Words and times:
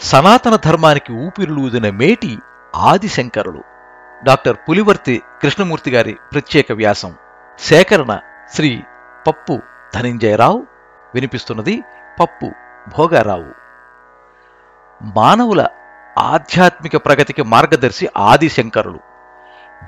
సనాతన 0.00 0.58
ధర్మానికి 0.64 1.12
ఊపిరులూదిన 1.12 1.90
మేటి 1.90 2.38
ఆదిశంకరులు. 2.76 3.62
డాక్టర్ 4.24 4.56
పులివర్తి 4.68 5.22
కృష్ణమూర్తి 5.42 5.90
గారి 5.90 6.16
ప్రత్యేక 6.32 6.66
వ్యాసం. 6.72 7.14
సేకరణ 7.58 8.18
శ్రీ 8.54 8.82
పప్పు 9.26 9.60
ధనంజయరావు. 9.94 10.66
వినిపిస్తున్నది 11.14 11.82
పప్పు 12.20 12.52
భోగారావు. 12.98 13.52
మానవుల 15.02 15.66
ఆధ్యాత్మిక 16.18 16.96
ప్రగతికి 16.96 17.42
మార్గదర్శి 17.42 18.08
ఆదిశంకరులు. 18.18 19.00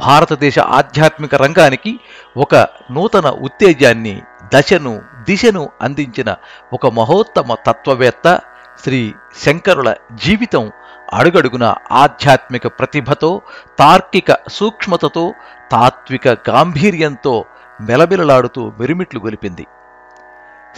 భారతదేశ 0.01 0.59
ఆధ్యాత్మిక 0.59 1.35
రంగానికి 1.35 2.01
ఒక 2.37 2.55
నూతన 2.91 3.27
ఉత్తేజాన్ని 3.31 4.23
దశను 4.55 5.03
దిశను 5.23 5.71
అందించిన 5.83 6.37
ఒక 6.73 6.87
మహోత్తమ 6.87 7.55
తత్వవేత్త 7.67 8.41
శ్రీ 8.83 9.15
శంకరుల 9.43 9.95
జీవితం 10.13 10.71
అడుగడుగున 11.13 11.75
ఆధ్యాత్మిక 11.93 12.67
ప్రతిభతో 12.67 13.41
తార్కిక 13.79 14.37
సూక్ష్మతతో 14.49 15.35
తాత్విక 15.73 16.29
గాంభీర్యంతో 16.29 17.45
మెలబిలలాడుతూ 17.81 18.73
మెరిమిట్లు 18.81 19.21
గొలిపింది. 19.21 19.67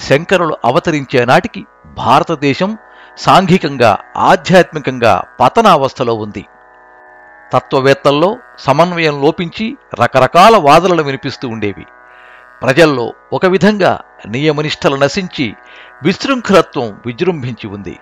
శంకరులు 0.08 0.58
అవతరించే 0.64 1.24
నాటికి 1.24 1.66
భారతదేశం 1.86 2.78
సాంఘికంగా 3.18 3.98
ఆధ్యాత్మికంగా 4.16 5.22
పతనావస్థలో 5.40 6.14
ఉంది. 6.14 6.46
తత్వవేత్తల్లో 7.52 8.36
సమన్వయం 8.58 9.22
లోపించి 9.22 9.76
రకరకాల 10.02 10.56
వాదనలు 10.56 11.02
వినిపిస్తూ 11.02 11.48
ఉండేవి. 11.48 11.86
ప్రజల్లో 12.62 13.12
ఒక 13.32 13.46
విధంగా 13.46 14.00
నియమనిష్టలు 14.26 14.96
నశించి 14.96 15.56
విశృంఖలత్వం 16.02 17.02
విజృంభించి 17.06 17.66
ఉంది. 17.66 17.98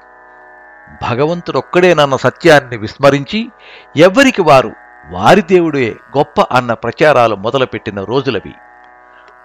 భగవంతుడొక్కడేనన్న 1.11 2.17
సత్యాన్ని 2.17 2.77
విస్మరించి 2.77 3.53
ఎవ్వరికి 3.97 4.43
వారు 4.43 4.73
వారి 5.11 5.43
దేవుడే 5.43 5.97
గొప్ప 6.19 6.41
అన్న 6.53 6.73
ప్రచారాలు 6.73 7.37
మొదలుపెట్టిన 7.37 8.05
రోజులవి. 8.05 8.55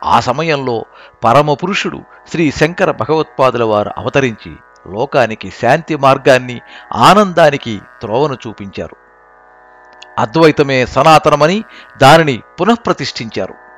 ఆ 0.03 0.19
సమయంలో 0.19 0.85
పరమపురుషుడు 1.23 2.03
శ్రీ 2.31 2.51
శంకర 2.51 2.91
భగవత్పాదుల 2.91 3.63
వారు 3.63 3.91
అవతరించి 3.97 4.55
లోకానికి 4.93 5.53
శాంతి 5.61 5.95
మార్గాన్ని 5.95 6.61
ఆనందానికి 6.95 7.81
త్రోవను 8.01 8.37
చూపించారు. 8.47 8.95
అద్వైతమే 10.19 10.85
సనాతనమని 10.85 11.63
దానిని 11.97 12.41
పునఃప్రతిష్ఠించారు. 12.61 13.70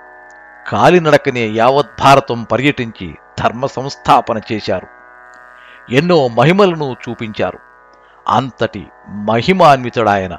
కాలినడకనే 0.68 1.48
యావత్ 1.48 2.02
భారతం 2.04 2.44
పర్యటించి 2.44 3.18
ధర్మ 3.40 3.66
సంస్థాపన 3.66 4.42
చేశారు. 4.52 4.88
ఎన్నో 5.94 6.28
మహిమలను 6.28 6.96
చూపించారు. 7.10 7.60
అంతటి 8.28 8.88
మహిమాన్వితుడాయన. 9.08 10.38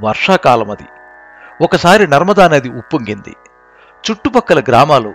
వర్షాకాలమది. 0.00 0.86
ఒకసారి 1.64 2.08
నర్మదా 2.08 2.48
నది 2.48 2.68
ఉప్పొంగింది. 2.68 3.36
చుట్టుపక్కల 4.10 4.60
గ్రామాలు 4.60 5.14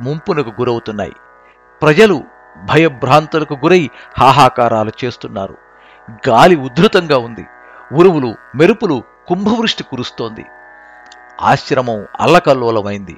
ముంపునకు 0.00 0.48
గురవుతున్నాయి. 0.48 1.12
ప్రజలు 1.82 2.24
భయభ్రాంతులకు 2.56 3.54
గురై 3.54 3.90
హాహాకారాలు 4.18 4.92
చేస్తున్నారు. 5.04 5.56
గాలి 6.28 6.56
ఉధృతంగా 6.56 7.18
ఉంది. 7.18 7.46
ఉరువులు 7.92 8.34
మెరుపులు 8.54 9.02
కుంభవృష్టి 9.28 9.84
కురుస్తోంది. 9.84 10.44
ఆశ్రమం 11.42 12.06
అల్లకల్లోలమైంది. 12.20 13.16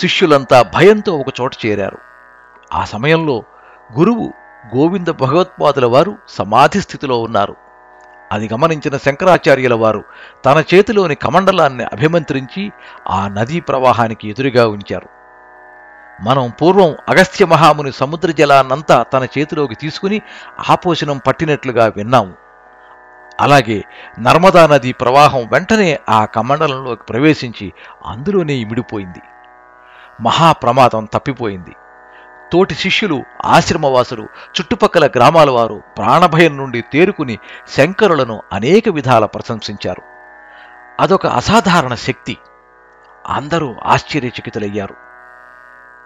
శిష్యులంతా 0.00 0.62
భయంతో 0.62 1.16
ఒకచోట 1.16 1.52
చేరారు. 1.66 1.98
ఆ 2.74 2.84
సమయంలో 2.84 3.42
గురువు 3.98 4.32
గోవింద 4.76 5.08
భగవత్పాదుల 5.08 5.86
వారు 5.86 6.16
సమాధి 6.28 6.80
స్థితిలో 6.80 7.22
ఉన్నారు. 7.22 7.56
అది 8.32 8.48
గమనించిన 8.52 8.96
శంకరాచార్యుల 8.96 9.74
వారు 9.74 10.04
తన 10.46 10.64
చేతిలోని 10.74 11.14
కమండలాన్ని 11.14 11.84
అభిమంత్రించి 11.84 12.72
ఆ 13.10 13.28
నదీ 13.28 13.60
ప్రవాహానికి 13.60 14.28
ఎదురుగా 14.28 14.66
ఉంచారు. 14.66 15.08
మనం 16.22 16.52
పూర్వం 16.62 16.96
అగస్త్య 17.08 17.44
మహాముని 17.44 17.92
సముద్ర 17.92 18.30
జలాన్నంతా 18.30 19.02
తన 19.02 19.26
చేతిలోకి 19.38 19.74
తీసుకుని 19.74 20.22
ఆపోషణం 20.70 21.20
పట్టినట్లుగా 21.26 21.92
విన్నాము. 21.96 22.43
అలాగే 23.40 23.82
నర్మదా 24.20 24.66
నది 24.66 24.92
ప్రవాహం 24.92 25.46
వెంటనే 25.46 25.98
ఆ 26.08 26.24
కమండలంలోకి 26.24 27.02
ప్రవేశించి 27.02 27.72
అందులోనే 28.06 28.54
ఇమిడిపోయింది. 28.54 29.18
మహాప్రమాదం 30.20 31.04
తప్పిపోయింది. 31.04 31.76
తోటి 32.52 32.74
శిష్యులు 32.74 33.24
ఆశ్రమవాసులు 33.44 34.22
చుట్టుపక్కల 34.22 35.06
గ్రామాల 35.06 35.50
వారు 35.50 35.82
ప్రాణభయం 35.96 36.56
నుండి 36.56 36.84
తేరుకుని 36.92 37.38
శంకరులను 37.68 38.42
అనేక 38.52 38.88
విధాల 38.88 39.24
ప్రశంసించారు. 39.24 40.02
అదొక 41.00 41.26
అసాధారణ 41.26 41.94
శక్తి. 41.94 42.38
అందరూ 43.26 43.74
ఆశ్చర్యచకితులయ్యారు. 43.84 44.94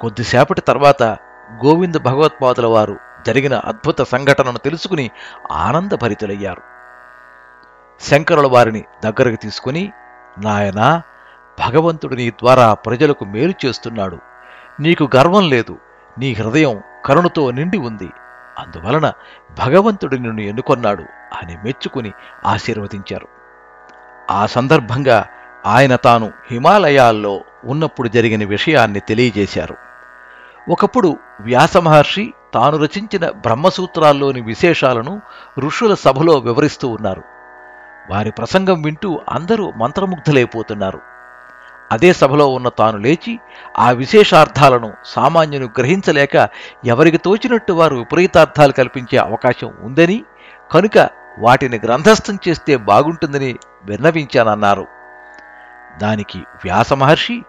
కొద్దిసేపటి 0.01 0.61
తర్వాత 0.61 1.03
గోవింద 1.65 1.95
భగవత్పాదుల 1.95 2.67
వారు 2.67 2.97
జరిగిన 3.27 3.55
అద్భుత 3.55 4.03
సంఘటనను 4.03 4.59
తెలుసుకుని 4.59 5.11
ఆనందభరితులయ్యారు. 5.53 6.78
శంకరుల 8.01 8.47
వారిని 8.47 8.85
దగ్గరకు 9.05 9.43
తీసుకుని 9.43 9.93
నాయనా 10.39 11.03
భగవంతుడు 11.69 12.15
నీ 12.15 12.31
ద్వారా 12.31 12.75
ప్రజలకు 12.75 13.25
మేలు 13.25 13.55
చేస్తున్నాడు. 13.67 14.19
నీకు 14.81 15.09
గర్వం 15.17 15.49
లేదు. 15.49 15.77
నీ 16.19 16.33
హృదయం 16.33 16.83
కరుణతో 17.05 17.51
నిండి 17.51 17.79
ఉంది. 17.79 18.11
అందువలన 18.59 19.13
భగవంతుడు 19.59 20.17
నిన్ను 20.17 20.41
ఎన్నుకొన్నాడు 20.41 21.03
అని 21.43 21.57
మెచ్చుకుని 21.65 22.13
ఆశీర్వదించారు. 22.47 23.29
ఆ 24.31 24.47
సందర్భంగా 24.47 25.27
ఆయన 25.67 25.97
తాను 25.97 26.33
హిమాలయాల్లో 26.51 27.41
ఉన్నప్పుడు 27.65 28.09
జరిగిన 28.09 28.49
విషయాన్ని 28.49 29.01
తెలియజేశారు. 29.01 29.75
ఒకప్పుడు 30.71 31.17
వ్యాసమహర్షి 31.41 32.35
తాను 32.55 32.77
రచించిన 32.77 33.31
బ్రహ్మసూత్రాల్లోని 33.31 34.41
విశేషాలను 34.41 35.21
ఋషుల 35.59 35.95
సభలో 35.95 36.35
వివరిస్తూ 36.39 36.89
ఉన్నారు. 36.89 37.38
వారి 38.11 38.31
ప్రసంగం 38.31 38.83
వింటూ 38.83 39.21
అందరూ 39.29 39.73
మంత్రముగ్ధులైపోతున్నారు. 39.77 41.01
అదే 41.93 42.13
సభలో 42.13 42.49
ఉన్న 42.49 42.69
తాను 42.69 42.99
లేచి 42.99 43.39
ఆ 43.79 43.91
విశేషార్థాలను 43.91 44.93
సామాన్యులు 45.05 45.67
గ్రహించలేక 45.79 46.49
ఎవరికి 46.85 47.17
తోచినట్టు 47.17 47.73
వారు 47.73 47.97
విపరీతార్థాలు 47.97 48.73
కల్పించే 48.73 49.19
అవకాశం 49.19 49.73
ఉందని 49.81 50.25
కనుక 50.75 51.09
వాటిని 51.39 51.81
గ్రంథస్థం 51.85 52.39
చేస్తే 52.49 52.77
బాగుంటుందని 52.77 53.57
విన్నవించానన్నారు. 53.85 54.87
దానికి 56.03 56.39
వ్యాసమహర్షి 56.39 57.43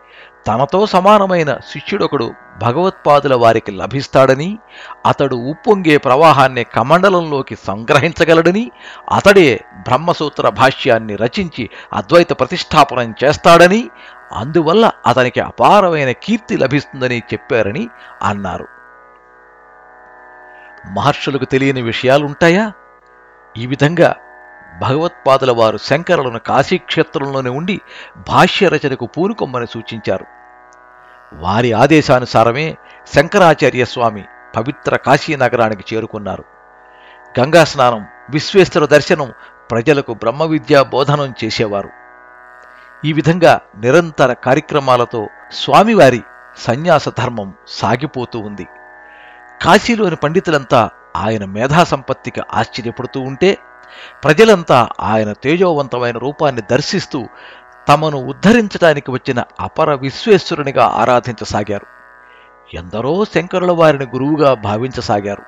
తనతో 0.48 0.86
సమానమైన 0.86 1.54
శిష్యుడొకడు 1.54 2.34
భగవత్పాదుల 2.62 3.36
వారికి 3.36 3.72
లభిస్తాడని 3.72 4.60
అతడు 5.06 5.36
ఉప్పొంగే 5.36 5.98
ప్రవాహాన్ని 5.98 6.64
కమండలంలోకి 6.64 7.56
సంగ్రహించగలడని 7.56 8.72
అతడే 9.14 9.60
బ్రహ్మసూత్ర 9.76 10.50
భాష్యాన్ని 10.50 11.16
రచించి 11.16 11.70
అద్వైత 11.94 12.30
ప్రతిష్టాపనం 12.40 13.16
చేస్తాడని 13.24 13.90
అందువల్ల 14.34 14.92
అతనికి 15.08 15.40
అపారమైన 15.40 16.12
కీర్తి 16.12 16.58
లభిస్తుందని 16.58 17.24
చెప్పారని 17.34 17.88
అన్నారు. 18.24 18.68
మహర్షులకు 20.92 21.46
తెలియని 21.46 21.82
విషయాలుంటాయా? 21.82 22.72
ఈ 23.58 23.66
విధంగా 23.66 24.16
భగవత్పాదుల 24.82 25.52
వారు 25.52 25.78
శంకరులను 25.78 26.40
కాశీక్షేత్రంలోనే 26.40 27.50
ఉండి 27.50 27.82
భాష్య 28.30 28.68
రచనకు 28.68 29.06
పూనుకొమ్మని 29.06 29.68
సూచించారు. 29.68 30.39
వారి 31.34 31.74
ఆదేశానుసారమే 31.74 32.78
శంకరాచార్య 33.16 33.86
స్వామి 33.86 34.26
పవిత్ర 34.56 34.96
కాశీ 34.96 35.36
నగరానికి 35.36 35.96
చేరుకున్నారు. 35.96 36.44
గంగా 37.40 37.64
స్నానం 37.64 38.06
విశ్వేశ్వర 38.30 38.86
దర్శనం 38.86 39.32
ప్రజలకు 39.72 40.14
బ్రహ్మ 40.14 40.44
విద్యా 40.44 40.84
బోధనం 40.84 41.34
చేసేవారు. 41.44 41.90
ఈ 43.06 43.14
విధంగా 43.14 43.62
నిరంతర 43.78 44.34
కార్యక్రమాలతో 44.34 45.28
స్వామివారి 45.52 46.22
సన్యాస 46.58 47.10
ధర్మం 47.10 47.54
సాగిపోతూ 47.68 48.40
ఉంది. 48.40 48.68
కాశీలోని 49.66 50.16
పండితులంతా 50.16 50.90
ఆయన 51.16 51.46
మేధా 51.46 51.84
సంపత్తికి 51.84 52.42
ఆశ్చర్యపడుతూ 52.54 53.20
ఉంటే 53.20 53.58
ప్రజలంతా 54.24 54.90
ఆయన 55.02 55.34
తేజోవంతమైన 55.34 56.18
రూపాన్ని 56.18 56.62
దర్శిస్తూ 56.72 57.28
తమను 57.90 58.18
ఉద్ధరించడానికి 58.18 59.12
వచ్చిన 59.12 59.44
అపర 59.60 59.94
విశ్వేశ్వరునిగా 59.94 60.86
ఆరాధించసాగారు. 60.86 61.86
ఎందరో 62.74 63.26
శంకరుల 63.36 63.72
వారిని 63.72 64.06
గురువుగా 64.06 64.54
భావించసాగారు. 64.54 65.44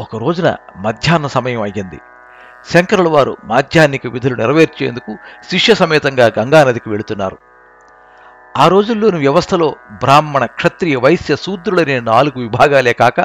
ఒక 0.00 0.16
రోజున 0.16 0.56
మధ్యాహ్న 0.76 1.26
సమయం 1.26 1.62
అయ్యింది. 1.62 2.00
శంకరుల 2.74 3.08
వారు 3.08 3.36
మాధ్యాహ్నిక 3.44 4.06
విధులు 4.06 4.34
నెరవేర్చేందుకు 4.34 5.16
శిష్య 5.50 5.74
సమేతంగా 5.74 6.32
గంగానదికి 6.38 6.90
వెళుతున్నారు. 6.90 7.38
ఆ 8.56 8.68
రోజుల్లోని 8.68 9.18
వ్యవస్థలో 9.18 9.76
బ్రాహ్మణ 9.92 10.44
క్షత్రియ 10.44 10.96
వైశ్య 10.96 11.36
శూద్రులనే 11.36 12.00
నాలుగు 12.00 12.42
విభాగాలే 12.42 12.92
కాక 12.92 13.20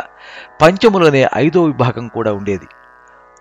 పంచములనే 0.62 1.28
ఐదో 1.36 1.64
విభాగం 1.64 2.08
కూడా 2.08 2.34
ఉండేది. 2.34 2.68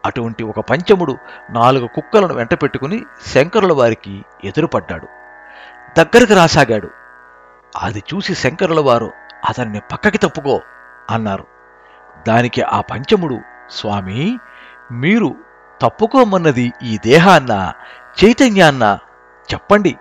అటువంటి 0.06 0.44
ఒక 0.44 0.61
పంచముడు 0.61 1.17
నాలుగు 1.50 1.87
కుక్కలను 1.87 2.35
వెంట 2.35 2.55
పెట్టుకుని 2.55 3.03
శంకరుల 3.26 3.73
వారికి 3.73 4.25
ఎదురుపడ్డాడు. 4.44 5.06
దగ్గరకు 5.99 6.35
రాసాగాడు. 6.35 6.91
అది 7.82 8.03
చూసి 8.14 8.35
శంకరుల 8.35 8.81
వారు 8.81 9.12
అతన్ని 9.49 9.81
పక్కకి 9.93 10.19
తప్పుకో 10.19 10.61
అన్నారు. 11.11 11.44
దానికి 12.29 12.62
ఆ 12.62 12.81
పంచముడు 12.81 13.38
స్వామి 13.70 14.38
మీరు 14.93 15.35
తప్పుకోమన్నది 15.82 16.73
ఈ 16.82 16.99
దేహాన్న 17.06 17.73
చైతన్యాన్న 18.25 18.99
చెప్పండి. 19.55 19.97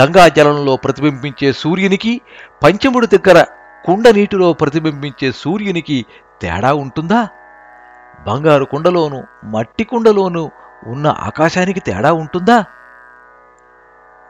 గంగాజలంలో 0.00 0.76
ప్రతిబింబించే 0.76 1.52
సూర్యునికి 1.52 2.20
పంచముడి 2.62 3.06
దగ్గర 3.06 3.46
కుండ 3.84 4.08
నీటిలో 4.08 4.52
ప్రతిబింబించే 4.52 5.32
సూర్యునికి 5.32 6.06
తేడా 6.42 6.74
ఉంటుందా? 6.74 7.28
బంగారు 8.26 8.64
కుండలోను 8.64 9.24
మట్టి 9.44 9.84
కుండలోను 9.84 10.50
ఉన్న 10.86 11.06
ఆకాశానికి 11.06 11.80
తేడా 11.80 12.12
ఉంటుందా? 12.12 12.64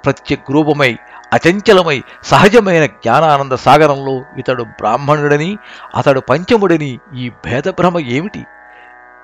ప్రత్యగ్రూపమై 0.04 0.98
అచంచలమై 1.32 2.02
సహజమైన 2.22 2.86
జ్ఞానానంద 2.86 3.52
సాగరంలో 3.52 4.22
ఇతడు 4.36 4.62
బ్రాహ్మణుడని 4.62 5.58
అతడు 5.96 6.20
పంచముడని 6.20 6.98
ఈ 7.14 7.30
భేదభ్రమ 7.30 7.98
ఏమిటి? 7.98 8.46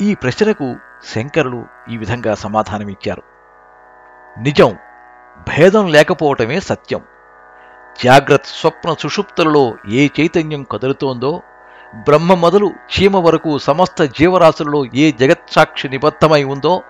ఈ 0.02 0.14
ప్రశ్నకు 0.14 0.76
శంకరులు 1.14 1.64
ఈ 1.90 1.96
విధంగా 1.96 2.34
సమాధానమిచ్చారు. 2.34 3.22
నిజం 4.38 4.76
భేదం 5.38 5.86
లేకపోవటమే 5.86 6.60
సత్యం. 6.60 7.00
జాగ్రత్త 8.04 8.44
స్వప్న 8.46 8.94
సుషుప్తులలో 9.00 9.74
ఏ 9.88 10.08
చైతన్యం 10.20 10.62
కదులుతోందో 10.62 11.42
బ్రహ్మ 12.04 12.34
మొదలు 12.34 12.72
చీమ 12.93 13.16
వరకు 13.16 13.58
సమస్త 13.58 14.02
జీవరాశుల్లో 14.02 14.84
ఏ 14.94 15.10
జగత్సాక్షి 15.10 15.88
నిబద్ధమై 15.88 16.44
ఉందో 16.44 16.82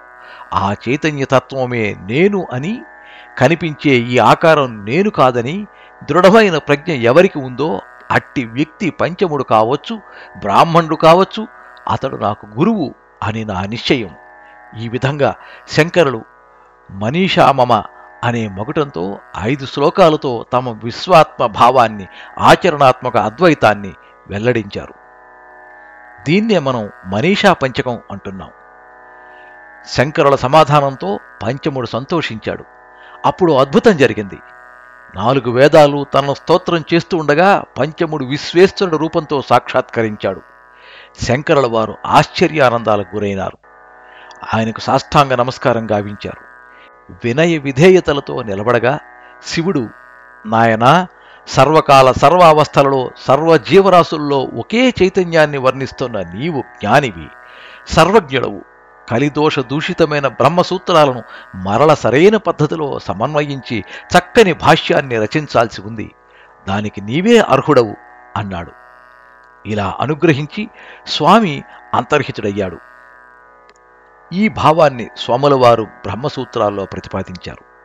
ఆ 0.54 0.74
చైతన్యతత్వమే 0.88 1.96
నేను 2.00 2.46
అని 2.52 2.82
కనిపించే 3.38 3.90
ఈ 3.90 4.18
ఆకారం 4.18 4.84
నేను 4.84 5.10
కాదని 5.10 5.66
దృఢమైన 6.10 6.58
ప్రజ్ఞ 6.58 6.92
ఎవరికి 6.92 7.38
ఉందో 7.38 7.80
అట్టి 8.10 8.44
వ్యక్తి 8.44 8.90
పంచముడు 8.90 9.44
కావచ్చు 9.44 10.00
బ్రాహ్మణుడు 10.38 10.96
కావచ్చు 10.96 11.46
అతడు 11.88 12.16
నాకు 12.16 12.46
గురువు 12.46 12.94
అని 13.22 13.44
నా 13.44 13.62
నిశ్చయం. 13.62 14.10
ఈ 14.78 14.88
విధంగా 14.88 15.34
శంకరులు 15.68 16.20
మనీషామమ 16.90 17.82
అనే 18.24 18.48
మొగటంతో 18.48 19.18
ఐదు 19.40 19.66
శ్లోకాలతో 19.66 20.46
తమ 20.52 20.80
విశ్వాత్మ 20.84 21.46
భావాన్ని 21.46 22.06
ఆచరణాత్మక 22.40 23.16
అద్వైతాన్ని 23.16 23.92
వెల్లడించారు. 24.28 24.94
దీన్నే 26.24 26.58
మనం 26.58 26.90
మనీషా 27.06 27.52
పంచకం 27.52 27.98
అంటున్నాం. 28.10 28.50
శంకరుల 29.86 30.34
సమాధానంతో 30.34 31.18
పంచముడు 31.42 31.86
సంతోషించాడు. 31.86 32.64
అప్పుడు 33.26 33.52
అద్భుతం 33.52 33.96
జరిగింది. 33.96 34.38
నాలుగు 35.16 35.50
వేదాలు 35.50 36.06
తనను 36.14 36.34
స్తోత్రం 36.34 36.84
చేస్తూ 36.94 37.18
ఉండగా 37.18 37.64
పంచముడు 37.78 38.24
విశ్వేశ్వరుడు 38.24 38.96
రూపంతో 38.96 39.42
సాక్షాత్కరించాడు. 39.42 40.40
శంకరుల 41.22 41.66
వారు 41.66 41.94
ఆశ్చర్యానందాలకు 42.06 43.16
గురైనారు. 43.16 43.58
ఆయనకు 44.54 44.80
సాష్టాంగ 44.80 45.34
నమస్కారం 45.34 45.90
గావించారు. 45.90 46.46
వినయ 47.24 47.58
విధేయతలతో 47.58 48.42
నిలబడగా 48.42 48.98
శివుడు 49.46 49.88
నాయనా 50.46 51.06
సర్వకాల 51.48 52.12
సర్వావస్థలలో 52.12 52.48
అవస్థలలో 52.48 53.10
సర్వజీవరాశుల్లో 53.18 54.38
ఒకే 54.38 54.94
చైతన్యాన్ని 55.02 55.58
వర్ణిస్తున్న 55.58 56.20
నీవు 56.20 56.60
జ్ఞానివి. 56.60 57.26
సర్వజ్ఞుడవు. 57.88 58.62
కలిదోష 59.10 59.58
దూషితమైన 59.58 60.26
బ్రహ్మసూత్రాలను 60.26 61.22
మరల 61.54 61.94
సరైన 61.94 62.36
పద్ధతిలో 62.36 62.98
సమన్వయించి 62.98 63.84
చక్కని 64.18 64.52
భాష్యాన్ని 64.52 65.16
రచించాల్సి 65.18 65.82
ఉంది. 65.82 66.14
దానికి 66.68 67.00
నీవే 67.00 67.38
అర్హుడవు 67.38 67.94
అన్నాడు. 68.36 68.72
ఇలా 69.66 69.96
అనుగ్రహించి 70.00 70.68
స్వామి 71.06 71.64
అంతర్హితుడయ్యాడు. 71.94 72.78
ఈ 74.32 74.48
భావాన్ని 74.48 75.08
స్వాములవారు 75.16 75.82
బ్రహ్మసూత్రాల్లో 75.82 76.84
ప్రతిపాదించారు. 76.84 77.75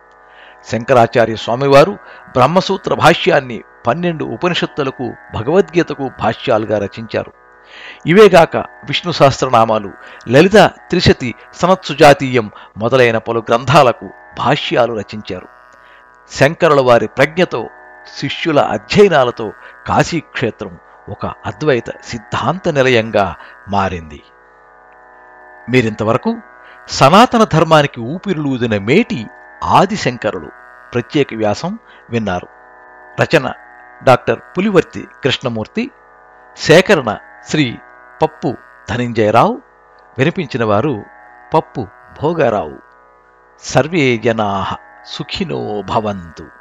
శంకరాచార్య 0.69 1.35
స్వామివారు 1.35 1.91
బ్రహ్మసూత్ర 2.31 2.93
భాష్యాన్ని 2.93 3.63
పన్నెండు 3.87 4.25
ఉపనిషత్తులకు 4.25 5.13
భగవద్గీతకు 5.35 6.11
భాష్యాలుగా 6.19 6.79
రచించారు. 6.79 7.31
ఇవేగాక 8.05 8.57
విష్ణు 8.57 9.11
సహస్రనామాలు 9.11 9.91
లలిత 10.29 10.55
త్రిశతి 10.57 11.35
సనత్సుజాతీయం 11.53 12.51
మొదలైన 12.77 13.17
పలు 13.17 13.39
గ్రంథాలకు 13.39 14.09
భాష్యాలు 14.39 14.93
రచించారు. 14.93 15.47
శంకరుల 16.31 16.81
వారి 16.81 17.07
ప్రజ్ఞతో 17.07 17.69
శిష్యుల 18.17 18.59
అధ్యయనాలతో 18.59 19.51
కాశీక్షేత్రం 19.87 20.77
ఒక 21.09 21.25
అద్వైత 21.25 21.89
సిద్ధాంత 22.03 22.69
నిలయంగా 22.69 23.35
మారింది. 23.69 24.21
మీరింతవరకు 25.69 26.37
సనాతన 26.89 27.43
ధర్మానికి 27.53 28.01
ఊపిరులూదిన 28.01 28.77
మేటి 28.77 29.27
ఆదిశంకరులు 29.63 30.49
ప్రత్యేక 30.93 31.27
వ్యాసం 31.33 31.79
విన్నారు. 32.09 32.47
రచన 33.21 33.53
డాక్టర్ 34.03 34.39
పులివర్తి 34.57 35.07
కృష్ణమూర్తి 35.23 35.91
సేకరణ 36.57 37.17
శ్రీ 37.47 37.77
పప్పు 38.21 38.55
ధనంజయరావు 38.89 39.61
వినిపించిన 40.17 40.63
వారు 40.63 41.03
పప్పు 41.53 41.87
భోగారావు. 42.21 42.79
సర్వే 43.59 44.17
జనా 44.17 44.65
సుఖినో 45.05 45.81
భవంతు. 45.81 46.60